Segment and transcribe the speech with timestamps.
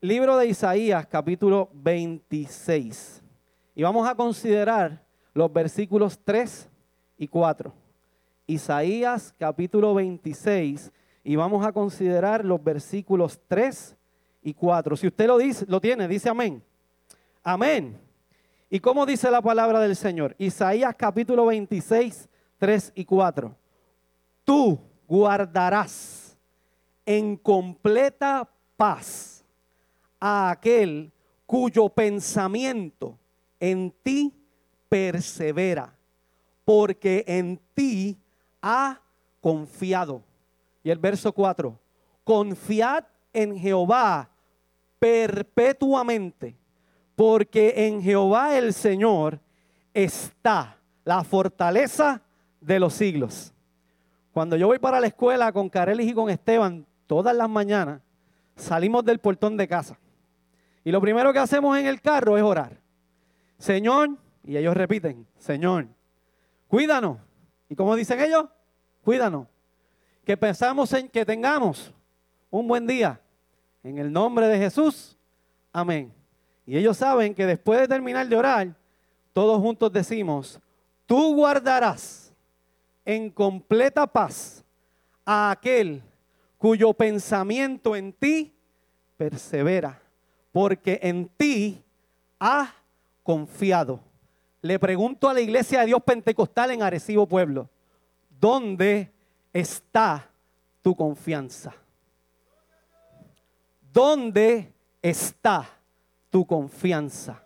[0.00, 3.22] libro de Isaías, capítulo 26.
[3.74, 6.68] Y vamos a considerar los versículos 3
[7.18, 7.72] y 4.
[8.46, 10.90] Isaías, capítulo 26.
[11.22, 13.96] Y vamos a considerar los versículos 3
[14.42, 14.96] y 4.
[14.96, 16.62] Si usted lo dice, lo tiene, dice amén.
[17.42, 18.00] Amén.
[18.70, 20.34] ¿Y cómo dice la palabra del Señor?
[20.38, 22.28] Isaías capítulo 26,
[22.58, 23.54] 3 y 4.
[24.44, 26.38] Tú guardarás
[27.04, 29.39] en completa paz
[30.20, 31.10] a aquel
[31.46, 33.18] cuyo pensamiento
[33.58, 34.32] en ti
[34.88, 35.96] persevera,
[36.64, 38.18] porque en ti
[38.62, 39.00] ha
[39.40, 40.22] confiado.
[40.82, 41.78] Y el verso 4,
[42.24, 44.30] confiad en Jehová
[44.98, 46.56] perpetuamente,
[47.16, 49.40] porque en Jehová el Señor
[49.92, 52.22] está la fortaleza
[52.60, 53.52] de los siglos.
[54.32, 58.00] Cuando yo voy para la escuela con Carelis y con Esteban todas las mañanas,
[58.54, 59.98] salimos del portón de casa.
[60.84, 62.78] Y lo primero que hacemos en el carro es orar.
[63.58, 64.10] Señor,
[64.44, 65.86] y ellos repiten, Señor,
[66.68, 67.18] cuídanos.
[67.68, 68.46] ¿Y como dicen ellos?
[69.04, 69.46] Cuídanos.
[70.24, 71.92] Que pensamos en que tengamos
[72.50, 73.20] un buen día.
[73.82, 75.16] En el nombre de Jesús.
[75.72, 76.12] Amén.
[76.66, 78.74] Y ellos saben que después de terminar de orar,
[79.32, 80.60] todos juntos decimos,
[81.06, 82.32] tú guardarás
[83.04, 84.64] en completa paz
[85.24, 86.02] a aquel
[86.58, 88.52] cuyo pensamiento en ti
[89.16, 90.00] persevera,
[90.52, 91.82] porque en ti
[92.38, 92.72] ha
[93.22, 94.00] confiado.
[94.62, 97.68] Le pregunto a la iglesia de Dios Pentecostal en Arecibo Pueblo,
[98.38, 99.10] ¿dónde
[99.52, 100.28] está
[100.82, 101.74] tu confianza?
[103.92, 105.68] ¿Dónde está
[106.28, 107.42] tu confianza?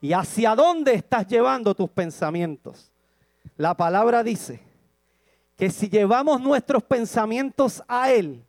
[0.00, 2.90] ¿Y hacia dónde estás llevando tus pensamientos?
[3.56, 4.60] La palabra dice
[5.56, 8.44] que si llevamos nuestros pensamientos a Él,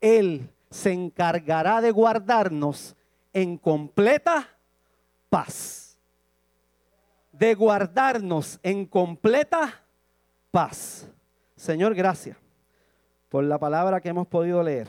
[0.00, 2.96] Él se encargará de guardarnos
[3.34, 4.48] en completa
[5.28, 5.98] paz.
[7.32, 9.82] De guardarnos en completa
[10.50, 11.10] paz.
[11.56, 12.38] Señor, gracias
[13.28, 14.88] por la palabra que hemos podido leer.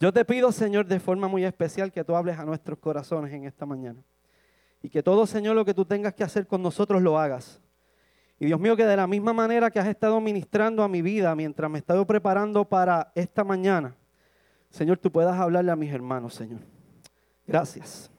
[0.00, 3.44] Yo te pido, Señor, de forma muy especial que tú hables a nuestros corazones en
[3.44, 4.02] esta mañana.
[4.82, 7.62] Y que todo, Señor, lo que tú tengas que hacer con nosotros lo hagas.
[8.40, 11.34] Y Dios mío, que de la misma manera que has estado ministrando a mi vida
[11.36, 13.94] mientras me he estado preparando para esta mañana,
[14.68, 16.73] Señor, tú puedas hablarle a mis hermanos, Señor.
[17.46, 18.10] Gracias.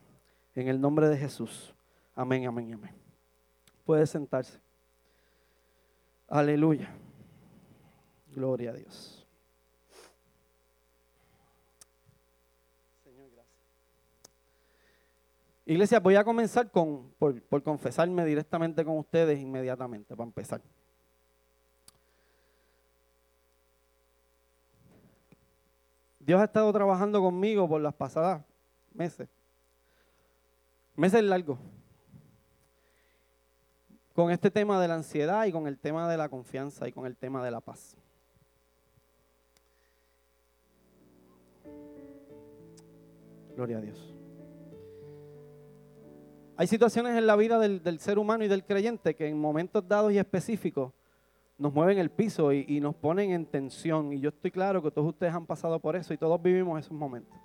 [0.53, 1.73] En el nombre de Jesús.
[2.15, 2.95] Amén, amén, amén.
[3.85, 4.59] Puede sentarse.
[6.27, 6.89] Aleluya.
[8.33, 9.25] Gloria a Dios.
[15.67, 20.61] Iglesia, voy a comenzar con, por, por, confesarme directamente con ustedes inmediatamente, para empezar.
[26.19, 28.43] Dios ha estado trabajando conmigo por las pasadas
[28.95, 29.29] meses,
[30.95, 31.59] meses largos,
[34.13, 37.05] con este tema de la ansiedad y con el tema de la confianza y con
[37.05, 37.97] el tema de la paz.
[43.55, 44.13] Gloria a Dios.
[46.57, 50.13] Hay situaciones en la vida del, ser humano y del creyente que en momentos dados
[50.13, 50.93] y específicos
[51.57, 54.13] nos mueven el piso y, y, nos ponen en tensión.
[54.13, 56.97] Y yo estoy claro que todos ustedes han pasado por eso y todos vivimos esos
[56.97, 57.37] momentos.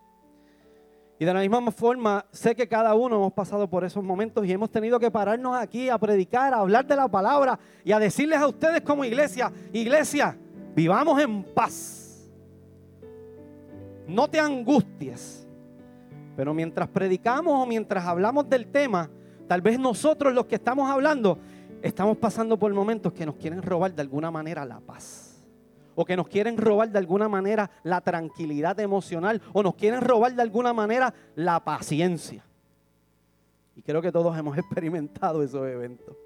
[1.20, 4.52] Y de la misma forma, sé que cada uno hemos pasado por esos momentos y
[4.52, 8.38] hemos tenido que pararnos aquí a predicar, a hablar de la palabra y a decirles
[8.38, 10.34] a ustedes como iglesia, iglesia,
[10.74, 12.26] vivamos en paz.
[14.06, 15.46] No te angusties.
[16.36, 19.10] Pero mientras predicamos o mientras hablamos del tema,
[19.46, 21.38] tal vez nosotros los que estamos hablando
[21.82, 25.29] estamos pasando por momentos que nos quieren robar de alguna manera la paz.
[25.94, 29.40] O que nos quieren robar de alguna manera la tranquilidad emocional.
[29.52, 32.44] O nos quieren robar de alguna manera la paciencia.
[33.74, 36.16] Y creo que todos hemos experimentado esos eventos.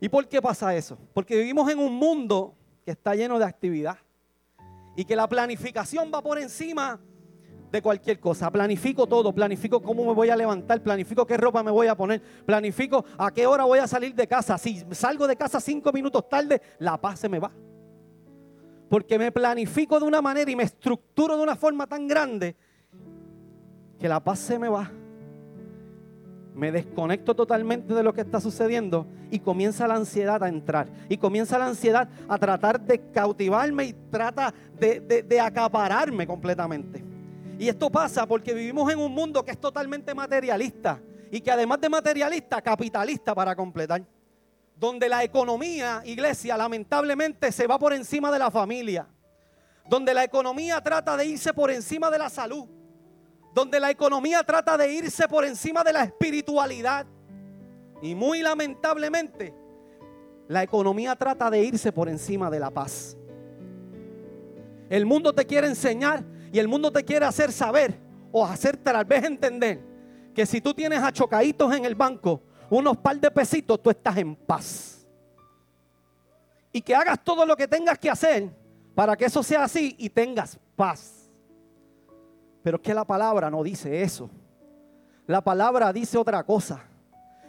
[0.00, 0.98] ¿Y por qué pasa eso?
[1.14, 2.54] Porque vivimos en un mundo
[2.84, 3.98] que está lleno de actividad.
[4.96, 7.00] Y que la planificación va por encima
[7.72, 8.50] de cualquier cosa.
[8.50, 12.20] Planifico todo, planifico cómo me voy a levantar, planifico qué ropa me voy a poner,
[12.44, 14.58] planifico a qué hora voy a salir de casa.
[14.58, 17.50] Si salgo de casa cinco minutos tarde, la paz se me va.
[18.92, 22.54] Porque me planifico de una manera y me estructuro de una forma tan grande
[23.98, 24.90] que la paz se me va.
[26.54, 30.88] Me desconecto totalmente de lo que está sucediendo y comienza la ansiedad a entrar.
[31.08, 37.02] Y comienza la ansiedad a tratar de cautivarme y trata de, de acapararme completamente.
[37.58, 41.00] Y esto pasa porque vivimos en un mundo que es totalmente materialista
[41.30, 44.04] y que además de materialista, capitalista para completar.
[44.82, 49.06] Donde la economía, iglesia, lamentablemente se va por encima de la familia.
[49.88, 52.66] Donde la economía trata de irse por encima de la salud.
[53.54, 57.06] donde la economía trata de irse por encima de la espiritualidad.
[58.00, 59.54] Y muy lamentablemente,
[60.48, 63.16] la economía trata de irse por encima de la paz.
[64.88, 68.00] El mundo te quiere enseñar y el mundo te quiere hacer saber
[68.32, 69.80] o hacer tal vez entender
[70.34, 72.42] que si tú tienes achocaditos en el banco
[72.78, 75.06] unos par de pesitos, tú estás en paz.
[76.72, 78.48] Y que hagas todo lo que tengas que hacer
[78.94, 81.30] para que eso sea así y tengas paz.
[82.62, 84.30] Pero es que la palabra no dice eso.
[85.26, 86.82] La palabra dice otra cosa.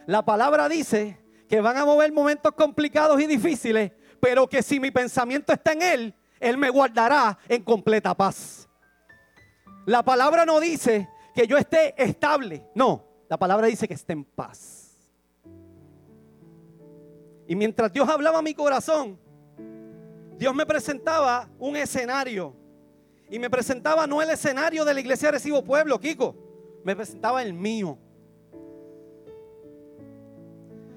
[0.08, 1.18] La palabra dice
[1.48, 5.82] que van a mover momentos complicados y difíciles, pero que si mi pensamiento está en
[5.84, 8.68] Él, Él me guardará en completa paz.
[9.86, 14.26] La palabra no dice que yo esté estable, no, la palabra dice que esté en
[14.26, 14.83] paz.
[17.54, 19.16] Y mientras Dios hablaba a mi corazón,
[20.40, 22.56] Dios me presentaba un escenario.
[23.30, 26.36] Y me presentaba no el escenario de la iglesia de Recibo Pueblo, Kiko,
[26.84, 27.96] me presentaba el mío.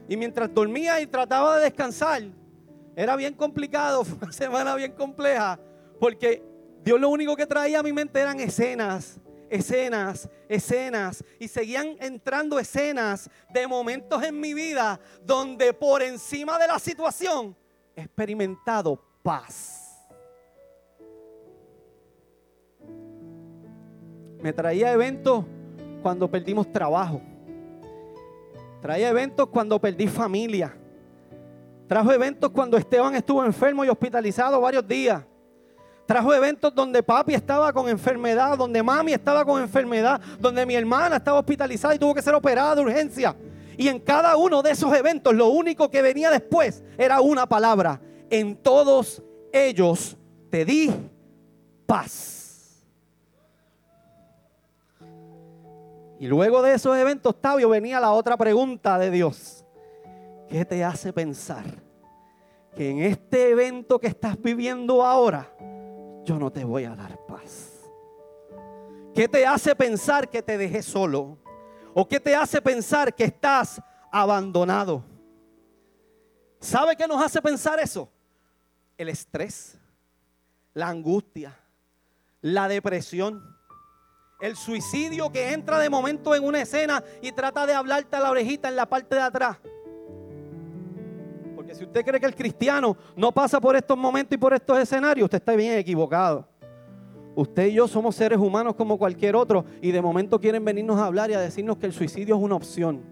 [0.08, 2.22] Y mientras dormía y trataba de descansar,
[2.96, 5.60] era bien complicado, fue una semana bien compleja,
[6.00, 6.42] porque
[6.82, 9.20] Dios lo único que traía a mi mente eran escenas,
[9.50, 11.24] escenas, escenas.
[11.38, 17.56] Y seguían entrando escenas de momentos en mi vida donde por encima de la situación
[17.94, 20.06] he experimentado paz.
[24.40, 25.44] Me traía eventos
[26.02, 27.20] cuando perdimos trabajo.
[28.80, 30.76] Traía eventos cuando perdí familia.
[31.88, 35.24] Trajo eventos cuando Esteban estuvo enfermo y hospitalizado varios días.
[36.06, 41.16] Trajo eventos donde papi estaba con enfermedad, donde mami estaba con enfermedad, donde mi hermana
[41.16, 43.34] estaba hospitalizada y tuvo que ser operada de urgencia.
[43.76, 48.00] Y en cada uno de esos eventos lo único que venía después era una palabra.
[48.30, 49.22] En todos
[49.52, 50.16] ellos
[50.50, 50.90] te di
[51.86, 52.84] paz.
[56.18, 59.64] Y luego de esos eventos, Tabio, venía la otra pregunta de Dios.
[60.48, 61.64] ¿Qué te hace pensar
[62.74, 65.50] que en este evento que estás viviendo ahora,
[66.26, 67.72] yo no te voy a dar paz?
[69.14, 71.38] ¿Qué te hace pensar que te dejé solo?
[71.94, 73.80] ¿O qué te hace pensar que estás
[74.12, 75.02] abandonado?
[76.60, 78.10] ¿Sabe qué nos hace pensar eso?
[78.98, 79.78] El estrés,
[80.74, 81.58] la angustia,
[82.42, 83.56] la depresión
[84.40, 88.30] el suicidio que entra de momento en una escena y trata de hablarte a la
[88.30, 89.58] orejita en la parte de atrás.
[91.76, 95.26] Si usted cree que el cristiano no pasa por estos momentos y por estos escenarios,
[95.26, 96.48] usted está bien equivocado.
[97.34, 101.04] Usted y yo somos seres humanos como cualquier otro y de momento quieren venirnos a
[101.04, 103.02] hablar y a decirnos que el suicidio es una opción.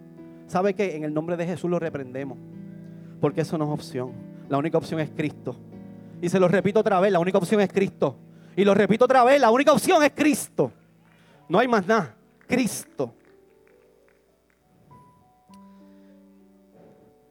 [0.46, 2.38] ¿Sabe que En el nombre de Jesús lo reprendemos.
[3.20, 4.12] Porque eso no es opción.
[4.48, 5.54] La única opción es Cristo.
[6.22, 8.16] Y se lo repito otra vez, la única opción es Cristo.
[8.56, 10.72] Y lo repito otra vez, la única opción es Cristo.
[11.50, 12.14] No hay más nada.
[12.46, 13.12] Cristo.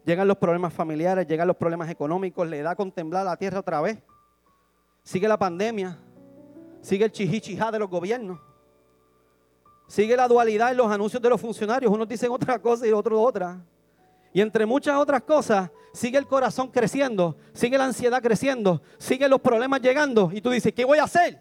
[0.05, 3.79] Llegan los problemas familiares, llegan los problemas económicos, le da con temblar la tierra otra
[3.81, 3.97] vez.
[5.01, 5.97] Sigue la pandemia,
[6.81, 8.39] sigue el chihichijá de los gobiernos,
[9.87, 11.91] sigue la dualidad en los anuncios de los funcionarios.
[11.91, 13.61] Unos dicen otra cosa y otros otra.
[14.33, 19.39] Y entre muchas otras cosas, sigue el corazón creciendo, sigue la ansiedad creciendo, sigue los
[19.39, 20.31] problemas llegando.
[20.33, 21.39] Y tú dices, ¿qué voy a hacer?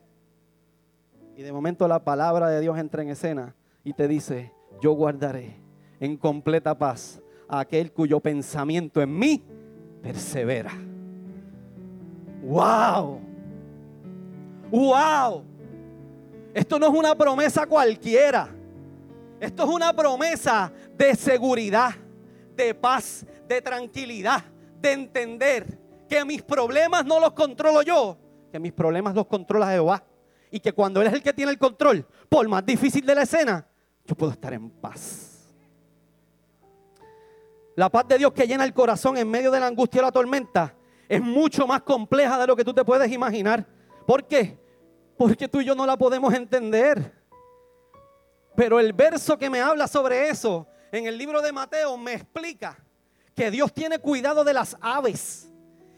[1.36, 5.56] Y de momento la palabra de Dios entra en escena y te dice, yo guardaré
[6.00, 7.21] en completa paz
[7.60, 9.44] aquel cuyo pensamiento en mí
[10.02, 10.72] persevera.
[12.42, 13.20] ¡Wow!
[14.70, 15.44] ¡Wow!
[16.54, 18.48] Esto no es una promesa cualquiera.
[19.38, 21.94] Esto es una promesa de seguridad,
[22.56, 24.44] de paz, de tranquilidad,
[24.80, 25.78] de entender
[26.08, 28.16] que mis problemas no los controlo yo,
[28.50, 30.02] que mis problemas los controla Jehová
[30.50, 33.22] y que cuando Él es el que tiene el control, por más difícil de la
[33.22, 33.66] escena,
[34.06, 35.31] yo puedo estar en paz.
[37.74, 40.12] La paz de Dios que llena el corazón en medio de la angustia y la
[40.12, 40.74] tormenta
[41.08, 43.66] es mucho más compleja de lo que tú te puedes imaginar.
[44.06, 44.58] ¿Por qué?
[45.16, 47.12] Porque tú y yo no la podemos entender.
[48.54, 52.78] Pero el verso que me habla sobre eso en el libro de Mateo me explica
[53.34, 55.48] que Dios tiene cuidado de las aves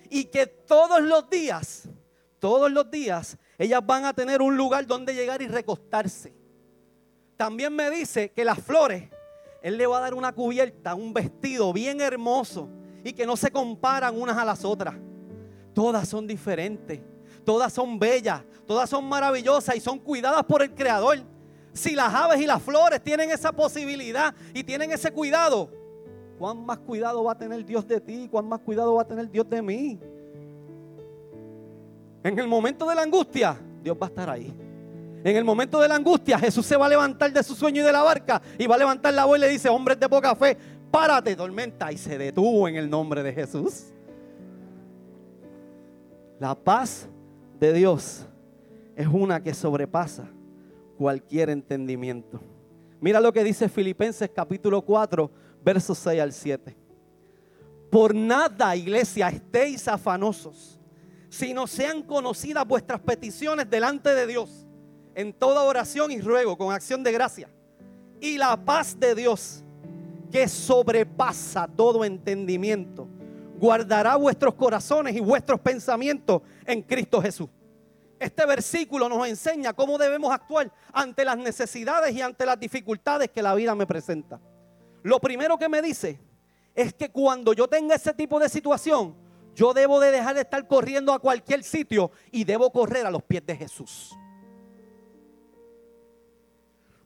[0.09, 1.89] y que todos los días,
[2.39, 6.33] todos los días ellas van a tener un lugar donde llegar y recostarse.
[7.37, 9.11] También me dice que las flores,
[9.65, 12.69] Él le va a dar una cubierta, un vestido bien hermoso
[13.03, 14.95] y que no se comparan unas a las otras.
[15.73, 17.01] Todas son diferentes,
[17.47, 21.21] todas son bellas, todas son maravillosas y son cuidadas por el Creador.
[21.73, 25.71] Si las aves y las flores tienen esa posibilidad y tienen ese cuidado,
[26.39, 28.29] ¿cuán más cuidado va a tener Dios de ti?
[28.31, 29.99] ¿Cuán más cuidado va a tener Dios de mí?
[32.23, 34.55] En el momento de la angustia, Dios va a estar ahí.
[35.25, 37.85] En el momento de la angustia, Jesús se va a levantar de su sueño y
[37.85, 40.37] de la barca y va a levantar la voz y le dice, hombres de poca
[40.37, 40.55] fe,
[40.91, 41.91] párate, tormenta.
[41.91, 43.87] Y se detuvo en el nombre de Jesús.
[46.39, 47.09] La paz
[47.59, 48.27] de Dios
[48.95, 50.29] es una que sobrepasa
[50.99, 52.39] cualquier entendimiento.
[53.01, 55.31] Mira lo que dice Filipenses capítulo 4,
[55.65, 56.77] versos 6 al 7.
[57.91, 60.79] Por nada, iglesia, estéis afanosos,
[61.31, 64.64] sino sean conocidas vuestras peticiones delante de Dios,
[65.15, 67.49] en toda oración y ruego, con acción de gracia.
[68.21, 69.63] Y la paz de Dios,
[70.31, 73.09] que sobrepasa todo entendimiento,
[73.59, 77.49] guardará vuestros corazones y vuestros pensamientos en Cristo Jesús.
[78.19, 83.43] Este versículo nos enseña cómo debemos actuar ante las necesidades y ante las dificultades que
[83.43, 84.41] la vida me presenta.
[85.03, 86.21] Lo primero que me dice
[86.75, 89.15] es que cuando yo tenga ese tipo de situación,
[89.55, 93.23] yo debo de dejar de estar corriendo a cualquier sitio y debo correr a los
[93.23, 94.17] pies de Jesús.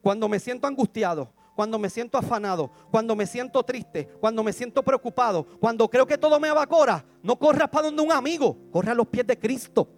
[0.03, 4.83] Cuando me siento angustiado, cuando me siento afanado, cuando me siento triste, cuando me siento
[4.85, 8.95] preocupado, cuando creo que todo me abacora, no corras para donde un amigo, corre a
[8.95, 9.89] los pies de Cristo.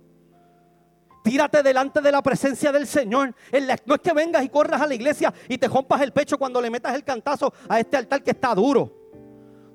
[1.22, 3.34] Tírate delante de la presencia del Señor.
[3.84, 6.62] No es que vengas y corras a la iglesia y te rompas el pecho cuando
[6.62, 8.96] le metas el cantazo a este altar que está duro.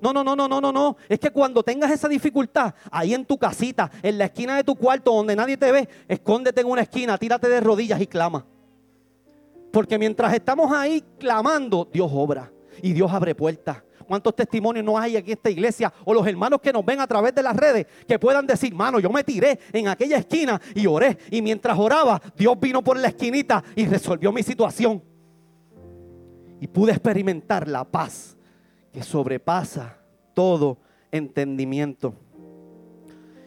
[0.00, 0.96] No, no, no, no, no, no, no.
[1.08, 4.74] Es que cuando tengas esa dificultad, ahí en tu casita, en la esquina de tu
[4.74, 8.44] cuarto, donde nadie te ve, escóndete en una esquina, tírate de rodillas y clama.
[9.72, 13.82] Porque mientras estamos ahí clamando, Dios obra y Dios abre puertas.
[14.06, 15.92] ¿Cuántos testimonios no hay aquí en esta iglesia?
[16.04, 19.00] O los hermanos que nos ven a través de las redes que puedan decir, mano,
[19.00, 21.18] yo me tiré en aquella esquina y oré.
[21.30, 25.02] Y mientras oraba, Dios vino por la esquinita y resolvió mi situación.
[26.60, 28.36] Y pude experimentar la paz
[28.92, 29.98] que sobrepasa
[30.32, 30.78] todo
[31.10, 32.14] entendimiento.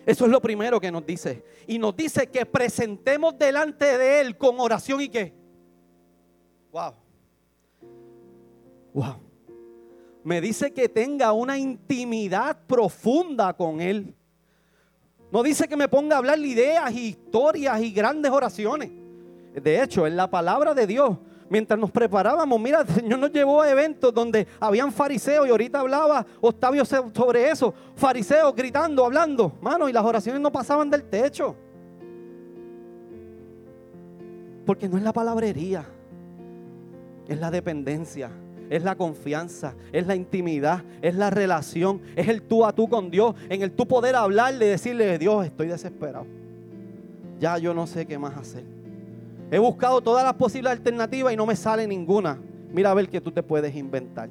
[0.05, 1.43] Eso es lo primero que nos dice.
[1.67, 5.38] Y nos dice que presentemos delante de Él con oración y qué.
[6.71, 6.93] Wow.
[8.93, 9.29] Wow
[10.23, 14.15] me dice que tenga una intimidad profunda con Él.
[15.31, 18.91] No dice que me ponga a hablar ideas, historias y grandes oraciones.
[19.53, 21.17] De hecho, en la palabra de Dios,
[21.49, 25.79] mientras nos preparábamos, mira, el Señor nos llevó a eventos donde habían fariseos y ahorita
[25.79, 27.73] hablaba Octavio sobre eso.
[27.95, 31.55] Fariseos gritando, hablando, mano, y las oraciones no pasaban del techo.
[34.65, 35.85] Porque no es la palabrería,
[37.29, 38.29] es la dependencia
[38.69, 43.09] es la confianza, es la intimidad, es la relación, es el tú a tú con
[43.09, 46.27] Dios, en el tú poder hablarle decirle, Dios, estoy desesperado.
[47.39, 48.63] Ya yo no sé qué más hacer.
[49.51, 52.39] He buscado todas las posibles alternativas y no me sale ninguna.
[52.71, 54.29] Mira a ver qué tú te puedes inventar.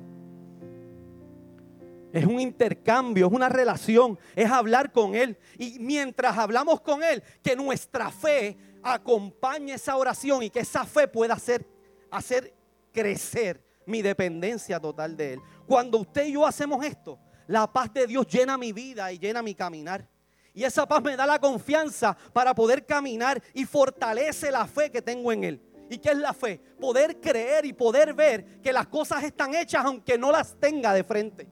[2.12, 5.36] Es un intercambio, es una relación, es hablar con Él.
[5.58, 11.08] Y mientras hablamos con Él, que nuestra fe acompañe esa oración y que esa fe
[11.08, 11.66] pueda hacer,
[12.10, 12.54] hacer
[12.98, 15.40] crecer mi dependencia total de Él.
[15.66, 19.40] Cuando usted y yo hacemos esto, la paz de Dios llena mi vida y llena
[19.40, 20.06] mi caminar.
[20.52, 25.00] Y esa paz me da la confianza para poder caminar y fortalece la fe que
[25.00, 25.62] tengo en Él.
[25.88, 26.60] ¿Y qué es la fe?
[26.80, 31.04] Poder creer y poder ver que las cosas están hechas aunque no las tenga de
[31.04, 31.48] frente.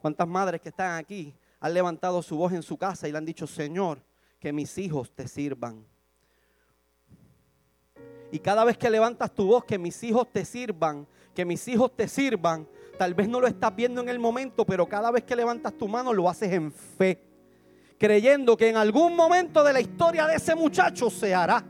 [0.00, 3.24] ¿Cuántas madres que están aquí han levantado su voz en su casa y le han
[3.24, 4.02] dicho, Señor,
[4.40, 5.86] que mis hijos te sirvan?
[8.32, 11.90] Y cada vez que levantas tu voz, que mis hijos te sirvan, que mis hijos
[11.96, 12.66] te sirvan,
[12.98, 15.88] tal vez no lo estás viendo en el momento, pero cada vez que levantas tu
[15.88, 17.20] mano lo haces en fe,
[17.98, 21.64] creyendo que en algún momento de la historia de ese muchacho se hará.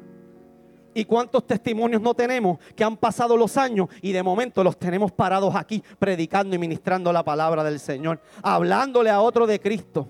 [0.93, 5.13] ¿Y cuántos testimonios no tenemos que han pasado los años y de momento los tenemos
[5.13, 10.09] parados aquí predicando y ministrando la palabra del Señor, hablándole a otro de Cristo?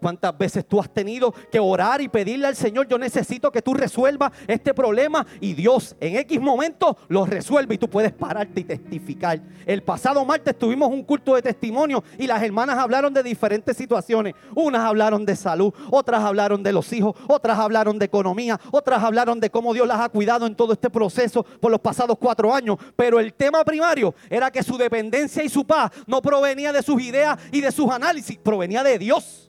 [0.00, 3.74] ¿Cuántas veces tú has tenido que orar y pedirle al Señor, yo necesito que tú
[3.74, 5.26] resuelvas este problema?
[5.40, 9.40] Y Dios en X momento lo resuelve y tú puedes pararte y testificar.
[9.66, 14.34] El pasado martes tuvimos un culto de testimonio y las hermanas hablaron de diferentes situaciones.
[14.54, 19.40] Unas hablaron de salud, otras hablaron de los hijos, otras hablaron de economía, otras hablaron
[19.40, 22.76] de cómo Dios las ha cuidado en todo este proceso por los pasados cuatro años.
[22.96, 27.00] Pero el tema primario era que su dependencia y su paz no provenía de sus
[27.02, 29.47] ideas y de sus análisis, provenía de Dios.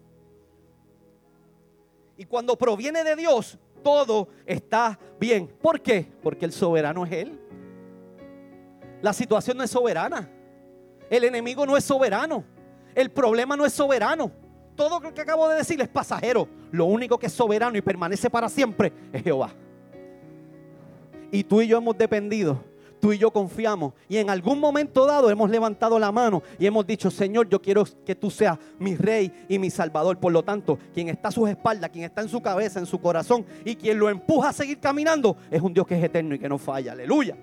[2.19, 5.47] Y cuando proviene de Dios, todo está bien.
[5.47, 6.05] ¿Por qué?
[6.21, 7.39] Porque el soberano es Él.
[9.01, 10.29] La situación no es soberana.
[11.09, 12.43] El enemigo no es soberano.
[12.93, 14.33] El problema no es soberano.
[14.75, 16.49] Todo lo que acabo de decir es pasajero.
[16.71, 19.51] Lo único que es soberano y permanece para siempre es Jehová.
[21.31, 22.61] Y tú y yo hemos dependido
[22.99, 26.85] tú y yo confiamos y en algún momento dado hemos levantado la mano y hemos
[26.85, 30.17] dicho, Señor, yo quiero que tú seas mi rey y mi salvador.
[30.19, 32.99] Por lo tanto, quien está a sus espaldas, quien está en su cabeza, en su
[32.99, 36.39] corazón y quien lo empuja a seguir caminando, es un Dios que es eterno y
[36.39, 36.91] que no falla.
[36.91, 37.37] Aleluya.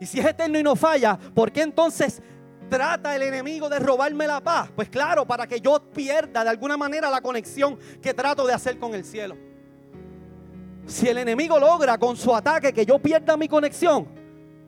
[0.00, 2.22] Y si es eterno y no falla, ¿por qué entonces
[2.68, 4.70] trata el enemigo de robarme la paz?
[4.74, 8.78] Pues claro, para que yo pierda de alguna manera la conexión que trato de hacer
[8.78, 9.36] con el cielo.
[10.86, 14.06] Si el enemigo logra con su ataque que yo pierda mi conexión,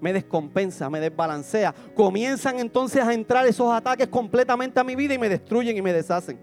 [0.01, 1.75] me descompensa, me desbalancea.
[1.95, 5.93] Comienzan entonces a entrar esos ataques completamente a mi vida y me destruyen y me
[5.93, 6.39] deshacen.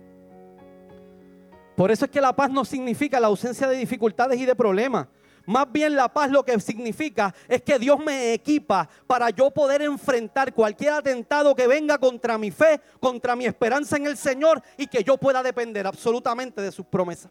[1.75, 5.07] Por eso es que la paz no significa la ausencia de dificultades y de problemas.
[5.45, 9.81] Más bien la paz lo que significa es que Dios me equipa para yo poder
[9.81, 14.87] enfrentar cualquier atentado que venga contra mi fe, contra mi esperanza en el Señor y
[14.87, 17.29] que yo pueda depender absolutamente de sus promesas.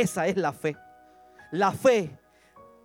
[0.00, 0.74] Esa es la fe.
[1.50, 2.18] La fe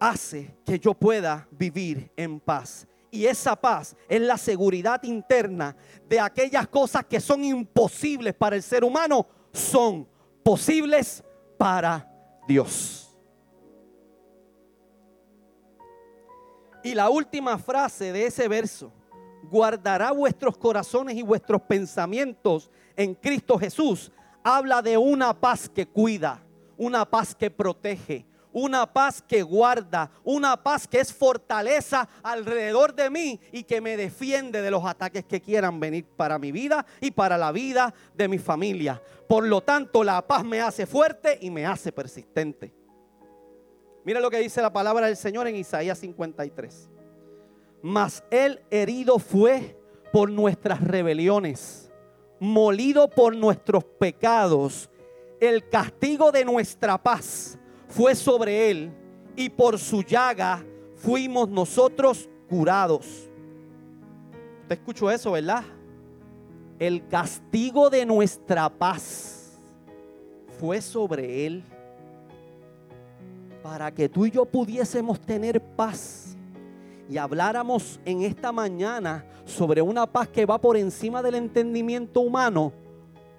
[0.02, 2.86] hace que yo pueda vivir en paz.
[3.10, 5.78] Y esa paz es la seguridad interna
[6.10, 10.06] de aquellas cosas que son imposibles para el ser humano, son
[10.44, 11.24] posibles
[11.58, 12.06] para
[12.50, 13.18] Dios.
[16.84, 18.92] Y la última frase de ese verso,
[19.44, 24.12] guardará vuestros corazones y vuestros pensamientos en Cristo Jesús,
[24.44, 26.45] habla de una paz que cuida,
[26.78, 33.10] una paz que protege, una paz que guarda, una paz que es fortaleza alrededor de
[33.10, 37.12] mí y que me defiende de los ataques que quieran venir para mi vida y
[37.12, 39.02] para la vida de mi familia.
[39.28, 42.74] Por lo tanto, la paz me hace fuerte y me hace persistente.
[44.06, 46.90] Mira lo que dice la palabra del Señor en Isaías 53.
[47.82, 49.78] Mas él herido fue
[50.14, 51.92] por nuestras rebeliones,
[52.40, 54.90] molido por nuestros pecados.
[55.46, 58.92] El castigo de nuestra paz fue sobre él
[59.36, 63.30] y por su llaga fuimos nosotros curados.
[64.68, 65.64] Te escucho eso, ¿verdad?
[66.80, 69.60] El castigo de nuestra paz
[70.60, 71.64] fue sobre él
[73.62, 76.36] para que tú y yo pudiésemos tener paz
[77.08, 82.74] y habláramos en esta mañana sobre una paz que va por encima del entendimiento humano,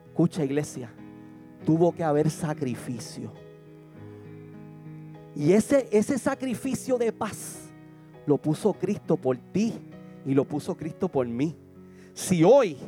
[0.07, 0.89] escucha iglesia,
[1.67, 3.33] tuvo que haber sacrificio.
[5.35, 7.69] Y ese, ese sacrificio de paz
[8.25, 9.75] lo puso Cristo por ti
[10.25, 11.55] y lo puso Cristo por mí.
[12.15, 12.79] Si hoy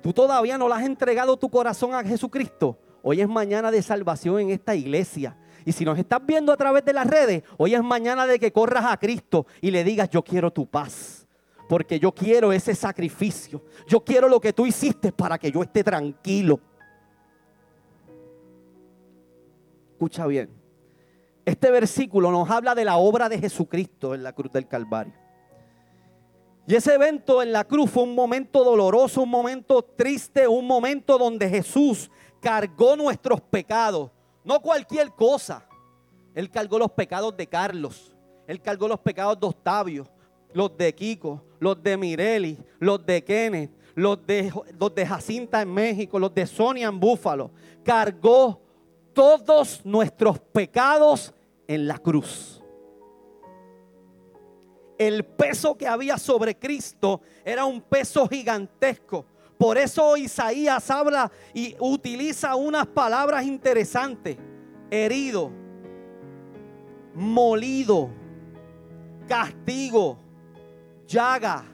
[0.00, 4.38] tú todavía no le has entregado tu corazón a Jesucristo, hoy es mañana de salvación
[4.38, 5.36] en esta iglesia.
[5.64, 8.52] Y si nos estás viendo a través de las redes, hoy es mañana de que
[8.52, 11.26] corras a Cristo y le digas, yo quiero tu paz.
[11.68, 13.62] Porque yo quiero ese sacrificio.
[13.88, 16.60] Yo quiero lo que tú hiciste para que yo esté tranquilo.
[20.02, 20.50] Escucha bien.
[21.44, 25.12] Este versículo nos habla de la obra de Jesucristo en la cruz del Calvario.
[26.66, 31.16] Y ese evento en la cruz fue un momento doloroso, un momento triste, un momento
[31.18, 32.10] donde Jesús
[32.40, 34.10] cargó nuestros pecados
[34.42, 35.68] no cualquier cosa.
[36.34, 38.12] Él cargó los pecados de Carlos.
[38.48, 40.08] Él cargó los pecados de Octavio,
[40.52, 45.72] los de Kiko, los de Mireli, los de Kenneth, los de, los de Jacinta en
[45.72, 47.52] México, los de Sonia en Búfalo.
[47.84, 48.62] Cargó
[49.12, 51.34] todos nuestros pecados
[51.66, 52.62] en la cruz.
[54.98, 59.24] El peso que había sobre Cristo era un peso gigantesco.
[59.58, 64.36] Por eso Isaías habla y utiliza unas palabras interesantes.
[64.90, 65.50] Herido,
[67.14, 68.10] molido,
[69.26, 70.18] castigo,
[71.06, 71.64] llaga.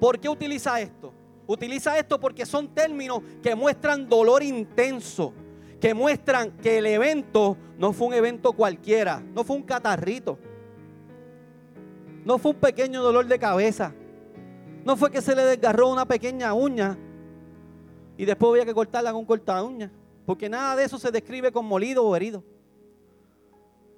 [0.00, 1.12] ¿Por qué utiliza esto?
[1.46, 5.32] Utiliza esto porque son términos que muestran dolor intenso,
[5.80, 10.38] que muestran que el evento no fue un evento cualquiera, no fue un catarrito,
[12.24, 13.94] no fue un pequeño dolor de cabeza,
[14.84, 16.98] no fue que se le desgarró una pequeña uña,
[18.18, 19.92] y después había que cortarla con corta uña.
[20.26, 22.42] Porque nada de eso se describe con molido o herido.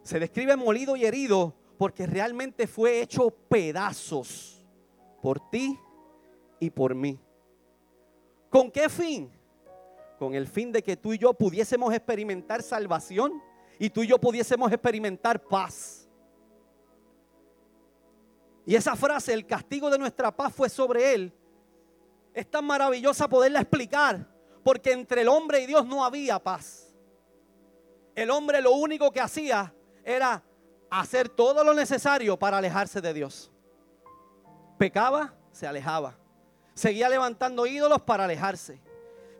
[0.03, 4.65] Se describe molido y herido porque realmente fue hecho pedazos
[5.23, 5.77] por ti
[6.61, 7.19] y por mí.
[8.51, 9.31] ¿Con qué fin?
[10.21, 13.43] Con el fin de que tú y yo pudiésemos experimentar salvación
[13.79, 16.07] y tú y yo pudiésemos experimentar paz.
[18.67, 21.33] Y esa frase, el castigo de nuestra paz fue sobre él,
[22.35, 24.29] es tan maravillosa poderla explicar,
[24.63, 26.95] porque entre el hombre y Dios no había paz.
[28.15, 30.45] El hombre lo único que hacía era
[30.91, 33.51] hacer todo lo necesario para alejarse de Dios.
[34.77, 36.19] Pecaba, se alejaba.
[36.75, 38.83] Seguía levantando ídolos para alejarse.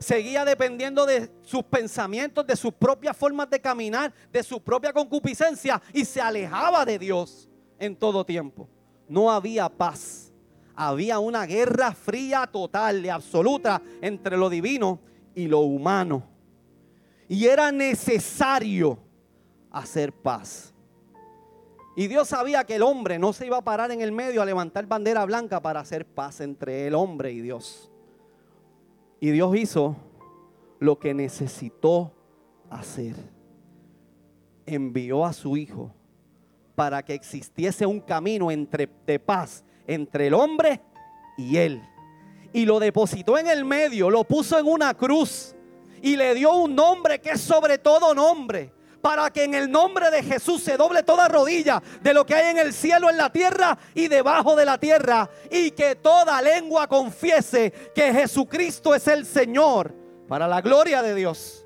[0.01, 5.79] Seguía dependiendo de sus pensamientos, de sus propias formas de caminar, de su propia concupiscencia
[5.93, 7.47] y se alejaba de Dios.
[7.77, 8.69] en todo tiempo.
[9.07, 10.31] No había paz.
[10.75, 14.99] Había una guerra fría total y absoluta entre lo divino
[15.33, 16.23] y lo humano.
[17.27, 18.99] Y era necesario
[19.71, 20.73] hacer paz.
[21.95, 24.45] Y Dios sabía que el hombre no se iba a parar en el medio a
[24.45, 27.90] levantar bandera blanca para hacer paz entre el hombre y Dios.
[29.21, 29.95] Y Dios hizo
[30.79, 32.11] lo que necesitó
[32.71, 33.15] hacer.
[34.65, 35.93] Envió a su Hijo
[36.73, 40.81] para que existiese un camino entre, de paz entre el hombre
[41.37, 41.83] y él.
[42.51, 45.55] Y lo depositó en el medio, lo puso en una cruz
[46.01, 50.09] y le dio un nombre que es sobre todo nombre para que en el nombre
[50.11, 53.31] de Jesús se doble toda rodilla de lo que hay en el cielo, en la
[53.31, 55.29] tierra y debajo de la tierra.
[55.49, 59.93] Y que toda lengua confiese que Jesucristo es el Señor
[60.27, 61.65] para la gloria de Dios.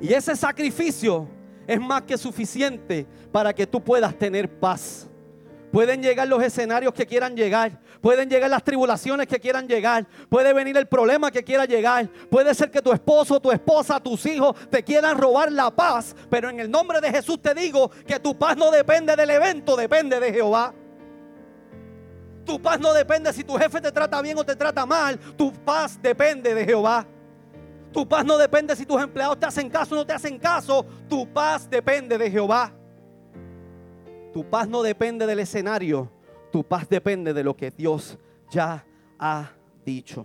[0.00, 1.28] Y ese sacrificio
[1.66, 5.08] es más que suficiente para que tú puedas tener paz.
[5.72, 7.80] Pueden llegar los escenarios que quieran llegar.
[8.02, 10.06] Pueden llegar las tribulaciones que quieran llegar.
[10.28, 12.10] Puede venir el problema que quiera llegar.
[12.30, 16.14] Puede ser que tu esposo, tu esposa, tus hijos te quieran robar la paz.
[16.28, 19.74] Pero en el nombre de Jesús te digo que tu paz no depende del evento,
[19.74, 20.74] depende de Jehová.
[22.44, 25.18] Tu paz no depende si tu jefe te trata bien o te trata mal.
[25.18, 27.06] Tu paz depende de Jehová.
[27.94, 30.84] Tu paz no depende si tus empleados te hacen caso o no te hacen caso.
[31.08, 32.74] Tu paz depende de Jehová.
[34.32, 36.10] Tu paz no depende del escenario,
[36.50, 38.18] tu paz depende de lo que Dios
[38.50, 38.84] ya
[39.18, 39.52] ha
[39.84, 40.24] dicho.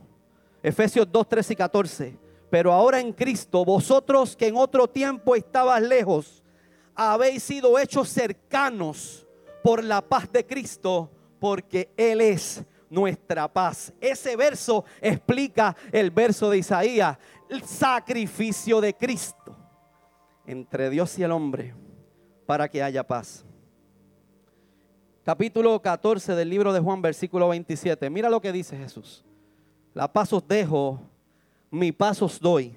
[0.64, 2.20] Efesios 2, 13 y 14.
[2.50, 6.44] Pero ahora en Cristo, vosotros que en otro tiempo estabas lejos,
[6.96, 9.28] habéis sido hechos cercanos
[9.62, 13.94] por la paz de Cristo, porque Él es nuestra paz.
[14.00, 17.18] Ese verso explica el verso de Isaías,
[17.50, 19.56] el sacrificio de Cristo
[20.46, 21.76] entre Dios y el hombre
[22.46, 23.47] para que haya paz
[25.28, 28.10] capítulo 14 del libro de Juan, versículo 27.
[28.10, 29.26] Mira lo que dice Jesús.
[29.94, 31.02] La paz os dejo,
[31.70, 32.74] mi paz os doy.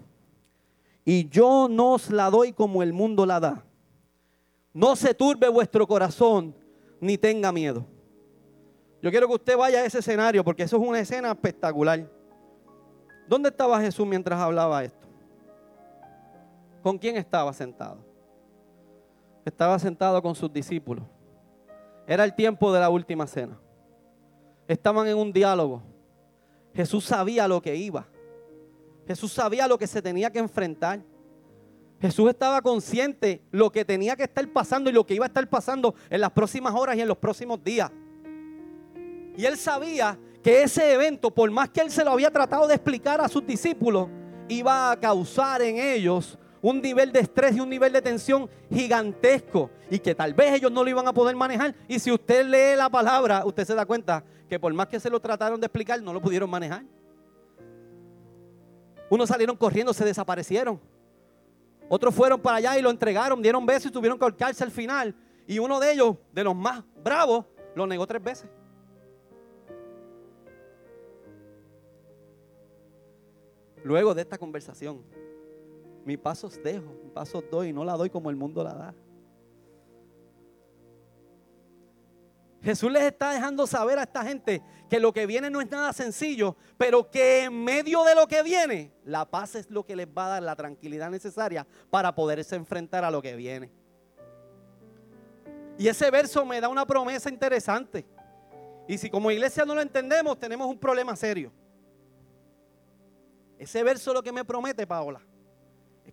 [1.05, 3.65] Y yo no os la doy como el mundo la da.
[4.73, 6.53] No se turbe vuestro corazón,
[7.01, 7.87] ni tenga miedo.
[9.01, 12.11] Yo quiero que usted vaya a ese escenario, porque eso es una escena espectacular.
[13.29, 15.07] ¿Dónde estaba Jesús mientras hablaba esto?
[16.83, 17.99] ¿Con quién estaba sentado?
[19.45, 21.05] Estaba sentado con sus discípulos.
[22.11, 23.57] Era el tiempo de la última cena.
[24.67, 25.81] Estaban en un diálogo.
[26.75, 28.09] Jesús sabía lo que iba.
[29.07, 31.05] Jesús sabía lo que se tenía que enfrentar.
[32.01, 35.49] Jesús estaba consciente lo que tenía que estar pasando y lo que iba a estar
[35.49, 37.93] pasando en las próximas horas y en los próximos días.
[39.37, 42.75] Y él sabía que ese evento, por más que él se lo había tratado de
[42.75, 44.09] explicar a sus discípulos,
[44.49, 49.71] iba a causar en ellos un nivel de estrés y un nivel de tensión gigantesco
[49.91, 51.75] y que tal vez ellos no lo iban a poder manejar.
[51.89, 55.09] Y si usted lee la palabra, usted se da cuenta que por más que se
[55.09, 56.85] lo trataron de explicar, no lo pudieron manejar.
[59.09, 60.81] Unos salieron corriendo, se desaparecieron.
[61.89, 65.15] Otros fueron para allá y lo entregaron, dieron besos y tuvieron que ahorcarse al final.
[65.47, 68.49] Y uno de ellos, de los más bravos, lo negó tres veces.
[73.83, 75.03] Luego de esta conversación,
[76.11, 78.95] mi pasos dejo, mi pasos doy, no la doy como el mundo la da.
[82.65, 85.93] Jesús les está dejando saber a esta gente que lo que viene no es nada
[85.93, 90.09] sencillo, pero que en medio de lo que viene, la paz es lo que les
[90.09, 93.71] va a dar la tranquilidad necesaria para poderse enfrentar a lo que viene.
[95.79, 98.05] Y ese verso me da una promesa interesante.
[98.89, 101.53] Y si como iglesia no lo entendemos, tenemos un problema serio.
[103.61, 105.30] Ese verso lo que me promete, Paola, es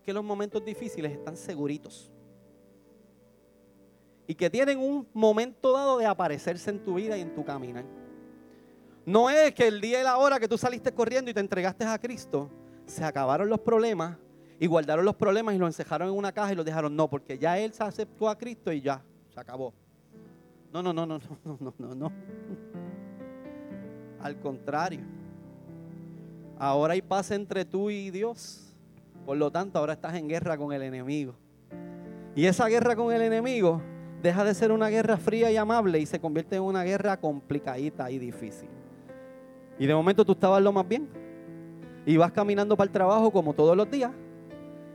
[0.08, 2.10] que los momentos difíciles están seguritos.
[4.26, 7.84] Y que tienen un momento dado de aparecerse en tu vida y en tu caminar.
[9.06, 11.84] No es que el día y la hora que tú saliste corriendo y te entregaste
[11.84, 12.50] a Cristo,
[12.86, 14.18] se acabaron los problemas
[14.58, 16.96] y guardaron los problemas y los encejaron en una caja y los dejaron.
[16.96, 19.74] No, porque ya Él se aceptó a Cristo y ya, se acabó.
[20.72, 22.12] No, no, no, no, no, no, no, no.
[24.22, 25.02] Al contrario.
[26.58, 28.67] Ahora hay paz entre tú y Dios.
[29.28, 31.36] Por lo tanto, ahora estás en guerra con el enemigo.
[32.34, 33.82] Y esa guerra con el enemigo
[34.24, 38.10] deja de ser una guerra fría y amable y se convierte en una guerra complicadita
[38.10, 38.70] y difícil.
[39.78, 41.10] Y de momento tú estabas lo más bien.
[42.06, 44.14] Y vas caminando para el trabajo como todos los días.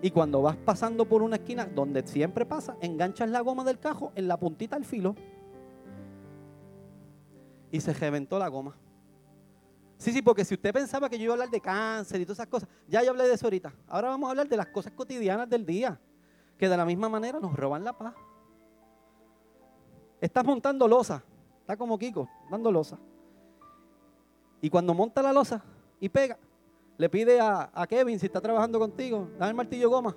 [0.01, 4.13] Y cuando vas pasando por una esquina donde siempre pasa, enganchas la goma del cajo
[4.15, 5.15] en la puntita del filo.
[7.71, 8.79] Y se reventó la goma.
[10.03, 12.41] Sí, sí, porque si usted pensaba que yo iba a hablar de cáncer y todas
[12.41, 13.73] esas cosas, ya yo hablé de eso ahorita.
[13.87, 15.97] Ahora vamos a hablar de las cosas cotidianas del día,
[16.59, 18.13] que de la misma manera nos roban la paz.
[20.21, 21.23] estás montando losa.
[21.61, 22.99] Está como Kiko, dando losa.
[24.61, 25.63] Y cuando monta la losa
[26.01, 26.37] y pega,
[26.99, 30.17] le pide a, a Kevin, si está trabajando contigo, dame el martillo goma.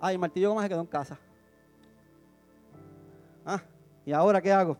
[0.00, 1.18] Ay, el martillo goma se quedó en casa.
[3.44, 3.60] Ah,
[4.06, 4.76] ¿y ahora qué hago?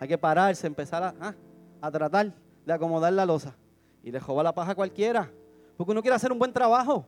[0.00, 1.34] Hay que pararse, empezar a, ah,
[1.80, 3.56] a tratar de acomodar la losa.
[4.02, 5.30] Y le joba la paja a cualquiera.
[5.76, 7.06] Porque uno quiere hacer un buen trabajo.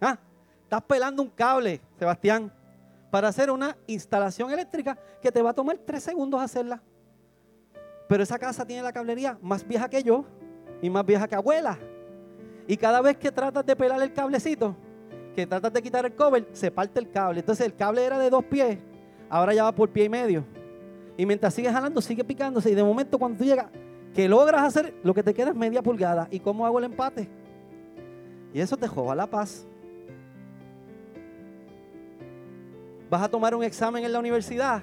[0.00, 0.18] Ah,
[0.62, 2.52] estás pelando un cable, Sebastián,
[3.10, 6.80] para hacer una instalación eléctrica que te va a tomar tres segundos hacerla.
[8.08, 10.24] Pero esa casa tiene la cablería más vieja que yo
[10.80, 11.78] y más vieja que abuela.
[12.66, 14.76] Y cada vez que tratas de pelar el cablecito,
[15.34, 17.40] que tratas de quitar el cover, se parte el cable.
[17.40, 18.78] Entonces el cable era de dos pies,
[19.28, 20.44] ahora ya va por pie y medio.
[21.20, 22.70] Y mientras sigues jalando, sigue picándose.
[22.70, 23.66] Y de momento cuando tú llegas,
[24.14, 26.26] que logras hacer, lo que te queda es media pulgada.
[26.30, 27.28] ¿Y cómo hago el empate?
[28.54, 29.66] Y eso te joda la paz.
[33.10, 34.82] Vas a tomar un examen en la universidad.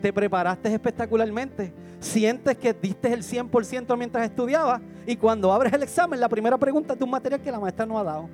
[0.00, 1.74] Te preparaste espectacularmente.
[2.00, 4.80] Sientes que diste el 100% mientras estudiabas.
[5.06, 7.84] Y cuando abres el examen, la primera pregunta es de un material que la maestra
[7.84, 8.30] no ha dado.